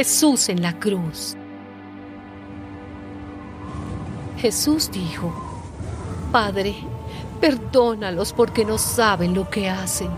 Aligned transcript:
Jesús 0.00 0.48
en 0.48 0.62
la 0.62 0.72
cruz. 0.78 1.36
Jesús 4.38 4.90
dijo, 4.90 5.30
Padre, 6.32 6.74
perdónalos 7.38 8.32
porque 8.32 8.64
no 8.64 8.78
saben 8.78 9.34
lo 9.34 9.50
que 9.50 9.68
hacen. 9.68 10.08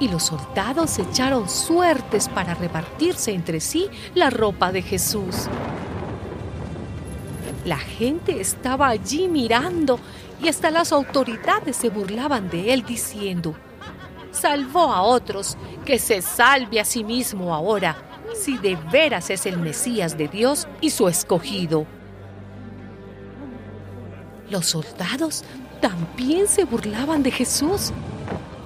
Y 0.00 0.08
los 0.08 0.22
soldados 0.22 0.98
echaron 0.98 1.50
suertes 1.50 2.30
para 2.30 2.54
repartirse 2.54 3.32
entre 3.32 3.60
sí 3.60 3.88
la 4.14 4.30
ropa 4.30 4.72
de 4.72 4.80
Jesús. 4.80 5.48
La 7.64 7.78
gente 7.78 8.40
estaba 8.40 8.88
allí 8.88 9.28
mirando 9.28 10.00
y 10.42 10.48
hasta 10.48 10.70
las 10.70 10.92
autoridades 10.92 11.76
se 11.76 11.90
burlaban 11.90 12.50
de 12.50 12.72
él 12.72 12.84
diciendo, 12.84 13.54
salvó 14.32 14.92
a 14.92 15.02
otros, 15.02 15.56
que 15.84 15.98
se 15.98 16.22
salve 16.22 16.80
a 16.80 16.84
sí 16.84 17.04
mismo 17.04 17.54
ahora, 17.54 17.96
si 18.34 18.58
de 18.58 18.76
veras 18.90 19.30
es 19.30 19.46
el 19.46 19.58
Mesías 19.58 20.18
de 20.18 20.26
Dios 20.26 20.66
y 20.80 20.90
su 20.90 21.06
escogido. 21.06 21.86
Los 24.50 24.66
soldados 24.66 25.44
también 25.80 26.48
se 26.48 26.64
burlaban 26.64 27.22
de 27.22 27.30
Jesús. 27.30 27.92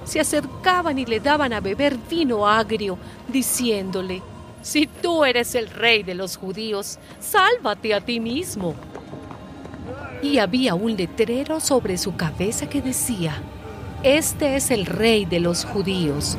Se 0.05 0.19
acercaban 0.19 0.97
y 0.97 1.05
le 1.05 1.19
daban 1.19 1.53
a 1.53 1.59
beber 1.59 1.97
vino 2.09 2.47
agrio, 2.47 2.97
diciéndole, 3.27 4.21
si 4.61 4.87
tú 4.87 5.23
eres 5.23 5.55
el 5.55 5.69
rey 5.69 6.03
de 6.03 6.13
los 6.13 6.37
judíos, 6.37 6.99
sálvate 7.19 7.93
a 7.93 8.01
ti 8.01 8.19
mismo. 8.19 8.75
Y 10.21 10.39
había 10.39 10.75
un 10.75 10.95
letrero 10.95 11.59
sobre 11.59 11.97
su 11.97 12.15
cabeza 12.15 12.67
que 12.67 12.81
decía, 12.81 13.41
Este 14.03 14.55
es 14.55 14.71
el 14.71 14.85
rey 14.85 15.25
de 15.25 15.39
los 15.39 15.65
judíos. 15.65 16.37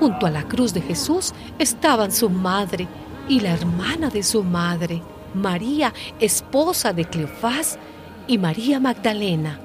Junto 0.00 0.26
a 0.26 0.30
la 0.30 0.42
cruz 0.42 0.74
de 0.74 0.80
Jesús 0.80 1.32
estaban 1.58 2.10
su 2.10 2.28
madre 2.28 2.88
y 3.28 3.40
la 3.40 3.52
hermana 3.52 4.10
de 4.10 4.22
su 4.24 4.42
madre, 4.42 5.00
María, 5.32 5.94
esposa 6.18 6.92
de 6.92 7.04
Cleofás, 7.04 7.78
y 8.26 8.38
María 8.38 8.80
Magdalena. 8.80 9.58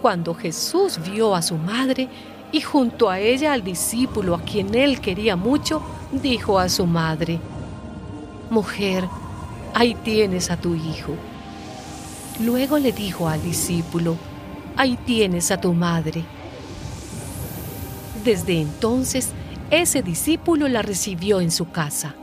Cuando 0.00 0.34
Jesús 0.34 0.98
vio 1.10 1.34
a 1.34 1.42
su 1.42 1.56
madre 1.56 2.08
y 2.52 2.60
junto 2.60 3.10
a 3.10 3.18
ella 3.18 3.52
al 3.52 3.62
discípulo 3.62 4.34
a 4.34 4.42
quien 4.42 4.74
él 4.74 5.00
quería 5.00 5.36
mucho, 5.36 5.82
dijo 6.12 6.58
a 6.58 6.68
su 6.68 6.86
madre, 6.86 7.38
Mujer, 8.50 9.08
ahí 9.74 9.94
tienes 9.94 10.50
a 10.50 10.56
tu 10.56 10.74
hijo. 10.74 11.14
Luego 12.40 12.78
le 12.78 12.92
dijo 12.92 13.28
al 13.28 13.42
discípulo, 13.42 14.16
ahí 14.76 14.96
tienes 15.04 15.50
a 15.50 15.60
tu 15.60 15.72
madre. 15.72 16.24
Desde 18.24 18.60
entonces, 18.60 19.30
ese 19.70 20.02
discípulo 20.02 20.68
la 20.68 20.82
recibió 20.82 21.40
en 21.40 21.50
su 21.50 21.70
casa. 21.70 22.14